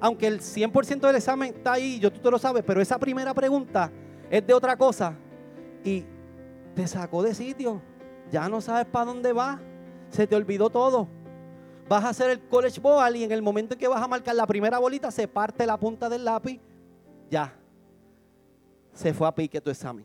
[0.00, 3.34] Aunque el 100% del examen está ahí, yo tú te lo sabes, pero esa primera
[3.34, 3.92] pregunta
[4.30, 5.14] es de otra cosa
[5.84, 6.04] y
[6.74, 7.82] te sacó de sitio.
[8.30, 9.60] Ya no sabes para dónde vas.
[10.10, 11.08] Se te olvidó todo.
[11.88, 14.34] Vas a hacer el college ball y en el momento en que vas a marcar
[14.34, 16.60] la primera bolita se parte la punta del lápiz.
[17.30, 17.56] Ya.
[18.92, 20.04] Se fue a pique tu examen.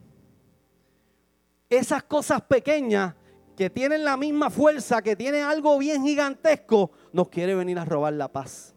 [1.69, 3.13] Esas cosas pequeñas
[3.55, 8.13] que tienen la misma fuerza, que tienen algo bien gigantesco, nos quiere venir a robar
[8.13, 8.75] la paz.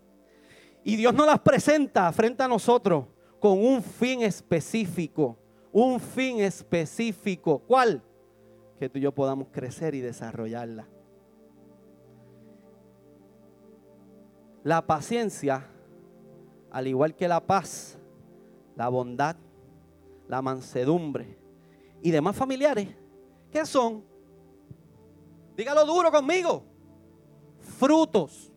[0.85, 3.07] Y Dios nos las presenta frente a nosotros
[3.41, 5.39] con un fin específico
[5.73, 7.61] un fin específico.
[7.61, 8.03] ¿Cuál?
[8.79, 10.89] Que tú y yo podamos crecer y desarrollarla.
[14.65, 15.67] La paciencia,
[16.71, 17.99] al igual que la paz,
[18.77, 19.37] la bondad,
[20.29, 21.39] la mansedumbre
[22.03, 22.89] y demás familiares,
[23.51, 24.05] ¿qué son?
[25.57, 26.63] Dígalo duro conmigo.
[27.59, 28.53] Frutos.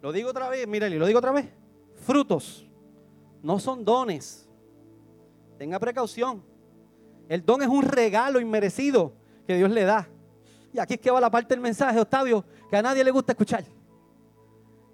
[0.00, 1.46] Lo digo otra vez, mírale, lo digo otra vez.
[1.94, 2.66] Frutos.
[3.42, 4.49] No son dones.
[5.60, 6.42] Tenga precaución.
[7.28, 9.12] El don es un regalo inmerecido
[9.46, 10.08] que Dios le da.
[10.72, 13.32] Y aquí es que va la parte del mensaje, Octavio, que a nadie le gusta
[13.32, 13.62] escuchar.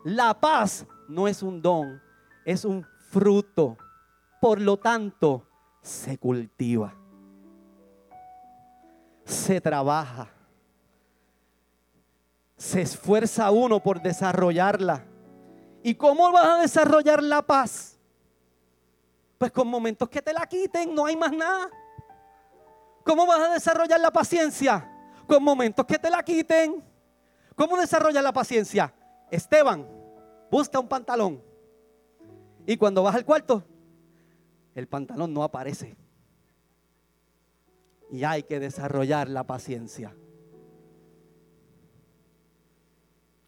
[0.03, 2.03] La paz no es un don,
[2.45, 3.77] es un fruto.
[4.41, 5.47] Por lo tanto,
[5.83, 6.93] se cultiva.
[9.25, 10.29] Se trabaja.
[12.57, 15.05] Se esfuerza uno por desarrollarla.
[15.85, 17.96] ¿Y cómo vas a desarrollar la paz?
[19.39, 21.69] Pues con momentos que te la quiten, no hay más nada.
[23.05, 24.91] ¿Cómo vas a desarrollar la paciencia?
[25.27, 26.83] Con momentos que te la quiten.
[27.55, 28.93] ¿Cómo desarrollar la paciencia?
[29.31, 29.87] Esteban,
[30.51, 31.43] busca un pantalón.
[32.67, 33.65] Y cuando vas al cuarto,
[34.75, 35.97] el pantalón no aparece.
[38.11, 40.15] Y hay que desarrollar la paciencia.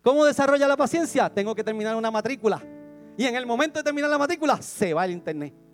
[0.03, 1.29] ¿Cómo desarrolla la paciencia?
[1.29, 2.62] Tengo que terminar una matrícula.
[3.16, 5.67] Y en el momento de terminar la matrícula, se va el internet.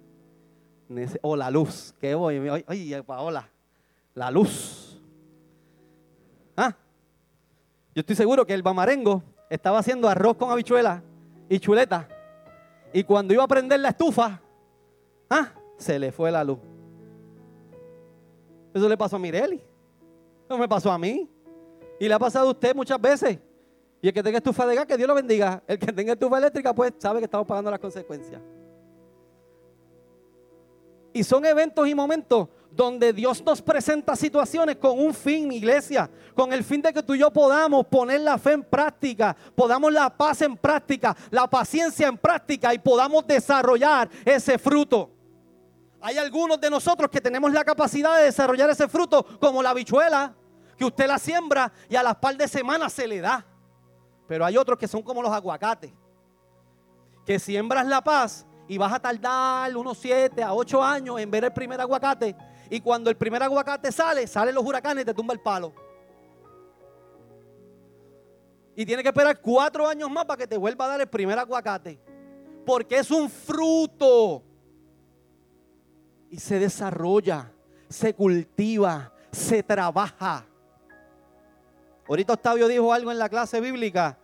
[1.23, 1.95] O la luz.
[2.01, 2.41] Que voy.
[3.07, 3.49] Paola.
[4.15, 5.01] La luz.
[6.57, 6.75] ¿Ah?
[7.95, 11.03] Yo estoy seguro que el bamarengo estaba haciendo arroz con habichuela
[11.49, 12.09] y chuleta.
[12.93, 14.41] Y cuando iba a prender la estufa,
[15.31, 15.53] ¿ah?
[15.77, 16.59] se le fue la luz.
[18.73, 19.61] Eso le pasó a Mireli.
[20.45, 21.29] Eso me pasó a mí.
[21.99, 23.39] Y le ha pasado a usted muchas veces.
[24.03, 25.63] Y el que tenga estufa de gas, que Dios lo bendiga.
[25.67, 28.41] El que tenga estufa eléctrica, pues sabe que estamos pagando las consecuencias.
[31.15, 36.53] Y son eventos y momentos donde Dios nos presenta situaciones con un fin, iglesia, con
[36.53, 40.11] el fin de que tú y yo podamos poner la fe en práctica, podamos la
[40.11, 45.09] paz en práctica, la paciencia en práctica y podamos desarrollar ese fruto.
[46.01, 50.35] Hay algunos de nosotros que tenemos la capacidad de desarrollar ese fruto como la bichuela,
[50.77, 53.47] que usted la siembra y a las par de semanas se le da.
[54.27, 55.93] Pero hay otros que son como los aguacates,
[57.25, 61.45] que siembras la paz y vas a tardar unos 7 a 8 años en ver
[61.45, 62.35] el primer aguacate.
[62.71, 65.73] Y cuando el primer aguacate sale, salen los huracanes y te tumba el palo.
[68.75, 71.39] Y tiene que esperar cuatro años más para que te vuelva a dar el primer
[71.39, 72.01] aguacate.
[72.67, 74.43] Porque es un fruto.
[76.31, 77.53] Y se desarrolla,
[77.89, 80.45] se cultiva, se trabaja.
[82.09, 84.19] Ahorita Octavio dijo algo en la clase bíblica.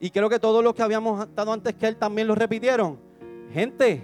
[0.00, 3.13] Y creo que todos los que habíamos estado antes que él también lo repitieron
[3.54, 4.02] Gente,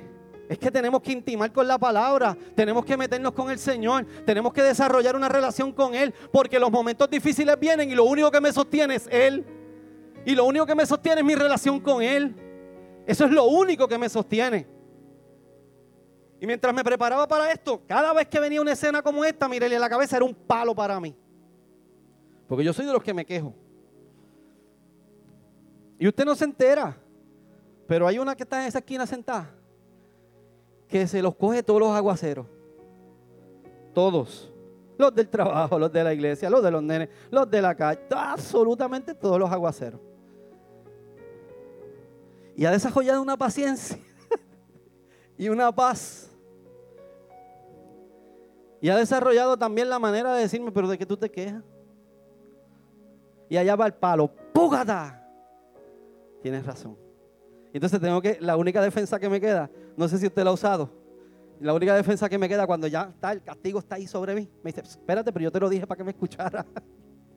[0.48, 4.52] es que tenemos que intimar con la palabra, tenemos que meternos con el Señor, tenemos
[4.52, 8.40] que desarrollar una relación con Él, porque los momentos difíciles vienen y lo único que
[8.40, 9.44] me sostiene es Él.
[10.24, 12.32] Y lo único que me sostiene es mi relación con Él.
[13.08, 14.68] Eso es lo único que me sostiene.
[16.40, 19.80] Y mientras me preparaba para esto, cada vez que venía una escena como esta, Mirelia,
[19.80, 21.12] la cabeza era un palo para mí.
[22.46, 23.52] Porque yo soy de los que me quejo.
[25.98, 26.96] Y usted no se entera.
[27.90, 29.50] Pero hay una que está en esa esquina sentada.
[30.86, 32.46] Que se los coge todos los aguaceros.
[33.92, 34.48] Todos.
[34.96, 38.02] Los del trabajo, los de la iglesia, los de los nenes, los de la calle.
[38.14, 40.00] Absolutamente todos los aguaceros.
[42.54, 43.98] Y ha desarrollado una paciencia
[45.36, 46.30] y una paz
[48.80, 51.64] y ha desarrollado también la manera de decirme, pero ¿de qué tú te quejas?
[53.48, 55.28] Y allá va el palo, ¡púgata!
[56.40, 57.09] Tienes razón.
[57.72, 60.52] Entonces tengo que, la única defensa que me queda, no sé si usted la ha
[60.52, 60.90] usado,
[61.60, 64.48] la única defensa que me queda cuando ya está, el castigo está ahí sobre mí,
[64.62, 66.66] me dice, espérate, pero yo te lo dije para que me escuchara,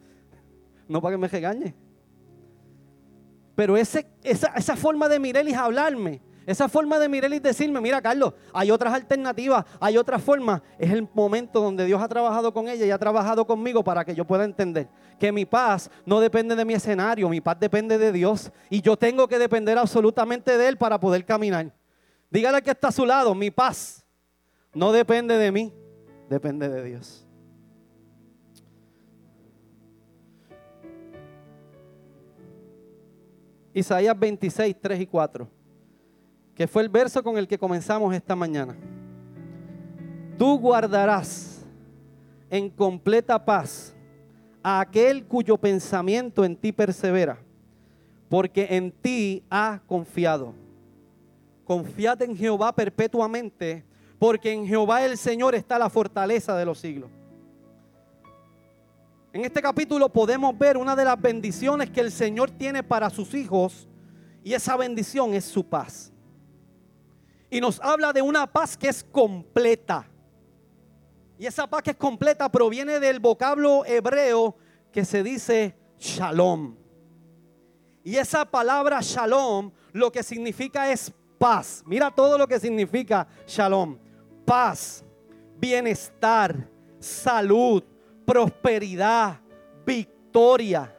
[0.87, 1.75] no para que me regañe.
[3.55, 8.01] Pero ese, esa, esa forma de Mirelis hablarme, esa forma de mirar y decirme, mira
[8.01, 10.62] Carlos, hay otras alternativas, hay otras formas.
[10.77, 14.13] Es el momento donde Dios ha trabajado con ella y ha trabajado conmigo para que
[14.13, 14.88] yo pueda entender
[15.19, 18.51] que mi paz no depende de mi escenario, mi paz depende de Dios.
[18.69, 21.73] Y yo tengo que depender absolutamente de Él para poder caminar.
[22.29, 24.06] Dígale que está a su lado, mi paz
[24.73, 25.73] no depende de mí,
[26.29, 27.25] depende de Dios.
[33.73, 35.62] Isaías 26, 3 y 4
[36.55, 38.75] que fue el verso con el que comenzamos esta mañana.
[40.37, 41.65] Tú guardarás
[42.49, 43.95] en completa paz
[44.61, 47.39] a aquel cuyo pensamiento en ti persevera,
[48.29, 50.53] porque en ti ha confiado.
[51.65, 53.83] Confiad en Jehová perpetuamente,
[54.19, 57.09] porque en Jehová el Señor está la fortaleza de los siglos.
[59.31, 63.33] En este capítulo podemos ver una de las bendiciones que el Señor tiene para sus
[63.33, 63.87] hijos,
[64.43, 66.12] y esa bendición es su paz
[67.53, 70.09] y nos habla de una paz que es completa.
[71.37, 74.57] Y esa paz que es completa proviene del vocablo hebreo
[74.91, 76.75] que se dice shalom.
[78.03, 81.83] Y esa palabra shalom lo que significa es paz.
[81.85, 83.99] Mira todo lo que significa shalom.
[84.45, 85.05] Paz,
[85.59, 87.83] bienestar, salud,
[88.25, 89.39] prosperidad,
[89.85, 90.91] victoria.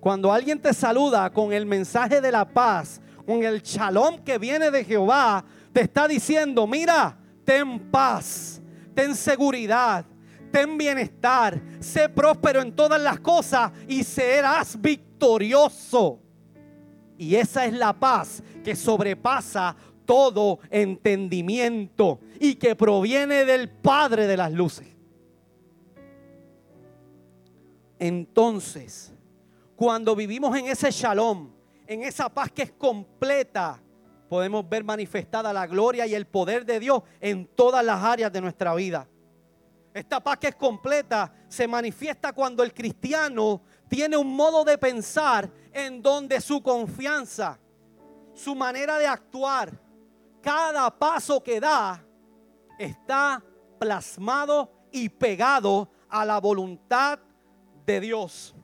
[0.00, 3.00] Cuando alguien te saluda con el mensaje de la paz,
[3.30, 8.60] con el shalom que viene de Jehová, te está diciendo, mira, ten paz,
[8.92, 10.04] ten seguridad,
[10.50, 16.18] ten bienestar, sé próspero en todas las cosas y serás victorioso.
[17.18, 24.36] Y esa es la paz que sobrepasa todo entendimiento y que proviene del Padre de
[24.36, 24.88] las luces.
[27.96, 29.12] Entonces,
[29.76, 31.59] cuando vivimos en ese shalom,
[31.90, 33.82] en esa paz que es completa,
[34.28, 38.40] podemos ver manifestada la gloria y el poder de Dios en todas las áreas de
[38.40, 39.08] nuestra vida.
[39.92, 45.50] Esta paz que es completa se manifiesta cuando el cristiano tiene un modo de pensar
[45.72, 47.58] en donde su confianza,
[48.34, 49.76] su manera de actuar,
[50.40, 52.06] cada paso que da
[52.78, 53.42] está
[53.80, 57.18] plasmado y pegado a la voluntad
[57.84, 58.54] de Dios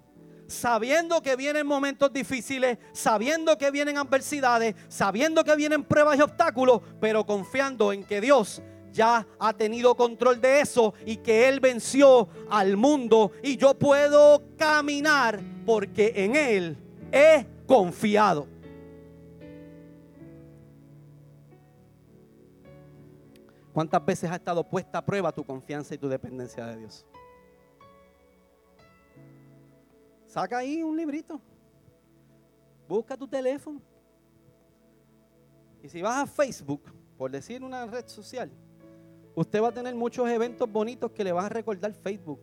[0.47, 6.81] sabiendo que vienen momentos difíciles, sabiendo que vienen adversidades, sabiendo que vienen pruebas y obstáculos,
[7.01, 12.29] pero confiando en que Dios ya ha tenido control de eso y que Él venció
[12.49, 16.77] al mundo y yo puedo caminar porque en Él
[17.13, 18.49] he confiado.
[23.73, 27.05] ¿Cuántas veces ha estado puesta a prueba tu confianza y tu dependencia de Dios?
[30.37, 31.41] Saca ahí un librito.
[32.87, 33.81] Busca tu teléfono.
[35.83, 36.83] Y si vas a Facebook,
[37.17, 38.51] por decir una red social,
[39.35, 42.39] usted va a tener muchos eventos bonitos que le va a recordar Facebook.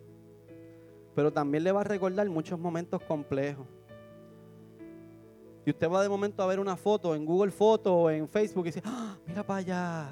[1.14, 3.68] Pero también le va a recordar muchos momentos complejos.
[5.64, 8.64] Y usted va de momento a ver una foto en Google Foto o en Facebook
[8.64, 10.08] y dice, ¡Ah, mira para allá.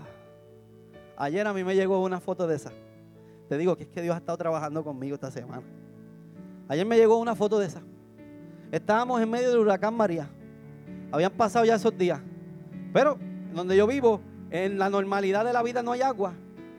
[1.17, 2.71] Ayer a mí me llegó una foto de esa.
[3.49, 5.82] Te digo que es que Dios ha estado trabajando conmigo esta semana.
[6.73, 7.83] Ayer me llegó una foto de esa.
[8.71, 10.31] Estábamos en medio del huracán María.
[11.11, 12.19] Habían pasado ya esos días.
[12.95, 13.19] Pero
[13.53, 16.33] donde yo vivo, en la normalidad de la vida no hay agua.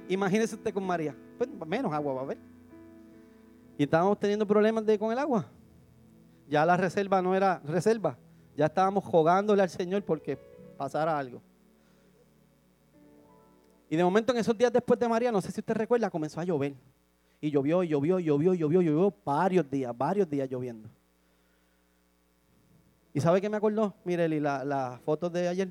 [0.10, 1.16] Imagínese usted con María.
[1.38, 2.40] Pues menos agua va a haber.
[3.78, 5.46] Y estábamos teniendo problemas con el agua.
[6.50, 8.18] Ya la reserva no era reserva.
[8.58, 10.40] Ya estábamos jugándole al Señor porque
[10.76, 11.40] pasara algo.
[13.92, 16.40] Y de momento en esos días después de María, no sé si usted recuerda, comenzó
[16.40, 16.74] a llover.
[17.44, 20.88] Y llovió, y llovió, y llovió, y llovió, y llovió varios días, varios días lloviendo.
[23.14, 23.94] ¿Y sabe qué me acordó?
[24.06, 25.70] Mire, las la fotos de ayer,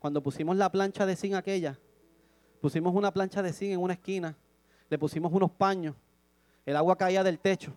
[0.00, 1.78] cuando pusimos la plancha de zinc aquella,
[2.60, 4.34] Pusimos una plancha de zinc en una esquina,
[4.90, 5.94] le pusimos unos paños,
[6.66, 7.72] el agua caía del techo,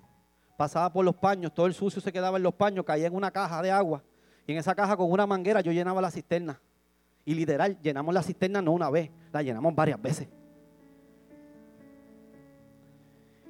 [0.58, 3.30] pasaba por los paños, todo el sucio se quedaba en los paños, caía en una
[3.30, 4.02] caja de agua
[4.48, 6.60] y en esa caja con una manguera yo llenaba la cisterna.
[7.24, 10.28] Y literal, llenamos la cisterna no una vez, la llenamos varias veces.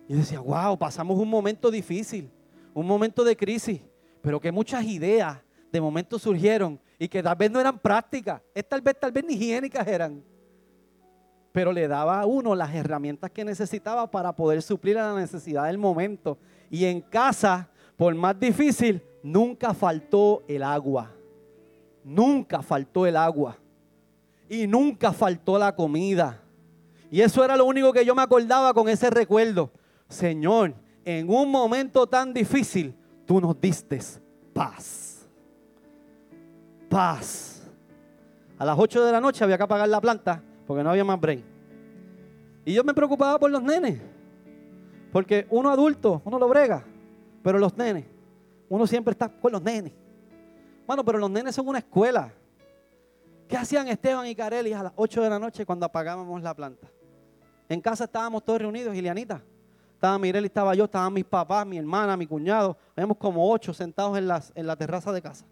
[0.08, 2.32] Y decía, wow, pasamos un momento difícil,
[2.74, 3.82] un momento de crisis,
[4.22, 5.40] pero que muchas ideas
[5.72, 9.34] de momento surgieron y que tal vez no eran prácticas, tal vez, tal vez ni
[9.34, 10.24] higiénicas eran.
[11.52, 15.66] Pero le daba a uno las herramientas que necesitaba para poder suplir a la necesidad
[15.66, 16.38] del momento.
[16.70, 21.12] Y en casa, por más difícil, nunca faltó el agua.
[22.04, 23.58] Nunca faltó el agua.
[24.48, 26.42] Y nunca faltó la comida.
[27.10, 29.72] Y eso era lo único que yo me acordaba con ese recuerdo.
[30.08, 32.96] Señor, en un momento tan difícil,
[33.26, 34.00] tú nos diste
[34.54, 35.28] paz.
[36.90, 37.70] Paz.
[38.58, 41.20] A las 8 de la noche había que apagar la planta porque no había más
[41.20, 41.44] brain.
[42.66, 44.00] Y yo me preocupaba por los nenes.
[45.12, 46.84] Porque uno adulto, uno lo brega,
[47.42, 48.06] pero los nenes,
[48.70, 49.94] uno siempre está con los nenes.
[50.86, 52.34] Bueno, pero los nenes son una escuela.
[53.48, 56.88] ¿Qué hacían Esteban y Carelis a las 8 de la noche cuando apagábamos la planta?
[57.70, 59.42] En casa estábamos todos reunidos, Gilianita.
[59.98, 62.78] Estaba Mirel, estaba yo, estaban mis papás, mi hermana, mi cuñado.
[62.96, 65.44] Habíamos como ocho sentados en, la terraza de casa.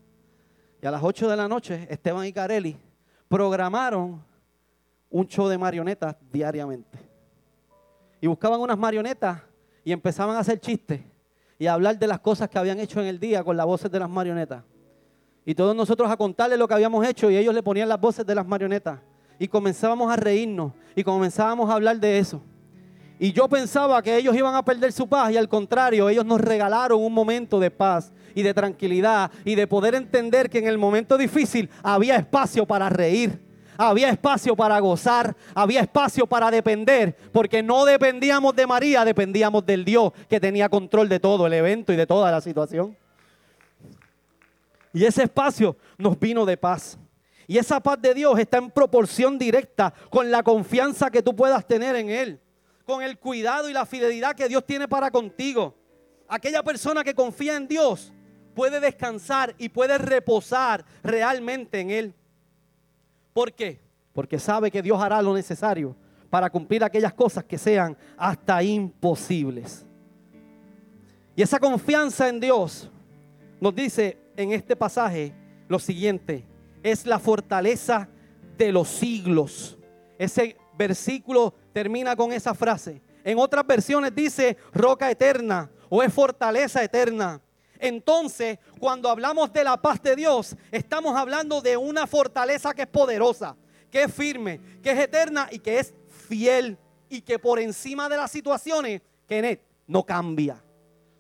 [0.80, 2.78] Y a las 8 de la noche, Esteban y Careli
[3.28, 4.24] programaron
[5.10, 7.00] un show de marionetas diariamente.
[8.22, 9.41] Y buscaban unas marionetas
[9.84, 11.02] y empezaban a hacer chistes
[11.58, 13.89] y a hablar de las cosas que habían hecho en el día con las voces
[13.89, 14.64] de las marionetas.
[15.43, 18.24] Y todos nosotros a contarles lo que habíamos hecho y ellos le ponían las voces
[18.24, 19.00] de las marionetas.
[19.39, 22.43] Y comenzábamos a reírnos y comenzábamos a hablar de eso.
[23.18, 26.41] Y yo pensaba que ellos iban a perder su paz y al contrario, ellos nos
[26.41, 30.78] regalaron un momento de paz y de tranquilidad y de poder entender que en el
[30.78, 33.41] momento difícil había espacio para reír,
[33.78, 39.86] había espacio para gozar, había espacio para depender, porque no dependíamos de María, dependíamos del
[39.86, 42.97] Dios que tenía control de todo el evento y de toda la situación.
[44.91, 46.97] Y ese espacio nos vino de paz.
[47.47, 51.66] Y esa paz de Dios está en proporción directa con la confianza que tú puedas
[51.66, 52.41] tener en Él
[52.86, 55.76] con el cuidado y la fidelidad que Dios tiene para contigo.
[56.28, 58.14] Aquella persona que confía en Dios
[58.54, 62.14] puede descansar y puede reposar realmente en Él.
[63.34, 63.82] ¿Por qué?
[64.14, 65.96] Porque sabe que Dios hará lo necesario
[66.30, 69.86] para cumplir aquellas cosas que sean hasta imposibles.
[71.36, 72.90] Y esa confianza en Dios
[73.60, 75.34] nos dice en este pasaje
[75.68, 76.46] lo siguiente,
[76.84, 78.08] es la fortaleza
[78.58, 79.78] de los siglos.
[80.18, 83.01] Ese versículo termina con esa frase.
[83.21, 87.41] En otras versiones dice roca eterna o es fortaleza eterna.
[87.78, 92.88] Entonces, cuando hablamos de la paz de Dios, estamos hablando de una fortaleza que es
[92.88, 93.57] poderosa,
[93.91, 95.93] que es firme, que es eterna y que es
[96.30, 96.78] fiel
[97.09, 100.63] y que por encima de las situaciones, que no cambia,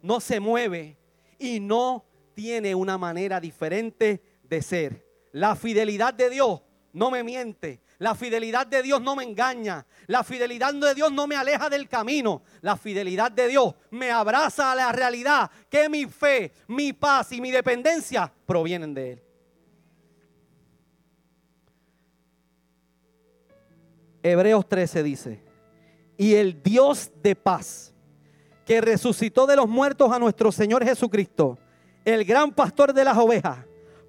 [0.01, 0.97] no se mueve
[1.37, 5.05] y no tiene una manera diferente de ser.
[5.33, 6.61] La fidelidad de Dios
[6.93, 9.85] no me miente, la fidelidad de Dios no me engaña.
[10.07, 12.43] La fidelidad de Dios no me aleja del camino.
[12.61, 17.41] La fidelidad de Dios me abraza a la realidad que mi fe, mi paz y
[17.41, 19.21] mi dependencia provienen de Él.
[24.23, 25.43] Hebreos 13 dice,
[26.17, 27.93] y el Dios de paz,
[28.65, 31.59] que resucitó de los muertos a nuestro Señor Jesucristo,
[32.03, 33.59] el gran pastor de las ovejas,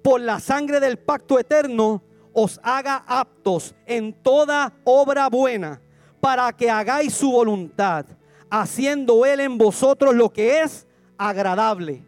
[0.01, 2.01] por la sangre del pacto eterno,
[2.39, 5.81] os haga aptos en toda obra buena,
[6.21, 8.05] para que hagáis su voluntad,
[8.51, 10.85] haciendo Él en vosotros lo que es
[11.17, 12.05] agradable,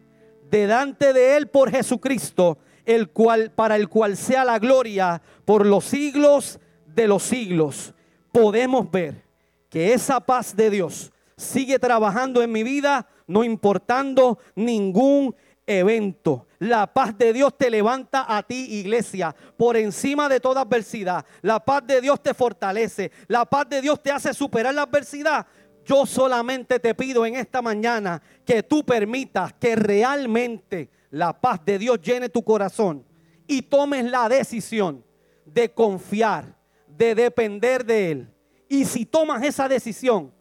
[0.48, 5.86] delante de Él por Jesucristo, el cual, para el cual sea la gloria por los
[5.86, 7.92] siglos de los siglos.
[8.30, 9.24] Podemos ver
[9.68, 15.34] que esa paz de Dios sigue trabajando en mi vida, no importando ningún
[15.78, 16.46] evento.
[16.58, 21.24] La paz de Dios te levanta a ti, iglesia, por encima de toda adversidad.
[21.42, 23.10] La paz de Dios te fortalece.
[23.28, 25.46] La paz de Dios te hace superar la adversidad.
[25.84, 31.78] Yo solamente te pido en esta mañana que tú permitas que realmente la paz de
[31.78, 33.04] Dios llene tu corazón
[33.46, 35.04] y tomes la decisión
[35.44, 36.56] de confiar,
[36.86, 38.34] de depender de Él.
[38.68, 40.32] Y si tomas esa decisión,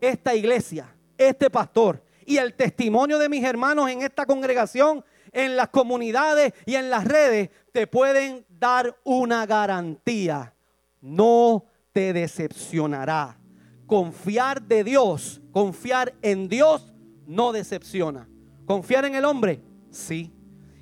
[0.00, 5.68] esta iglesia, este pastor, y el testimonio de mis hermanos en esta congregación, en las
[5.70, 10.54] comunidades y en las redes, te pueden dar una garantía.
[11.00, 13.36] No te decepcionará.
[13.84, 16.94] Confiar de Dios, confiar en Dios
[17.26, 18.28] no decepciona.
[18.64, 19.60] Confiar en el hombre,
[19.90, 20.32] sí.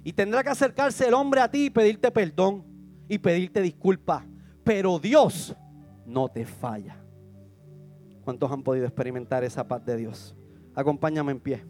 [0.05, 2.63] Y tendrá que acercarse el hombre a ti y pedirte perdón
[3.09, 4.23] y pedirte disculpas.
[4.65, 5.57] Pero Dios
[6.05, 7.03] no te falla.
[8.21, 10.37] ¿Cuántos han podido experimentar esa paz de Dios?
[10.79, 11.65] Acompáñame en pie.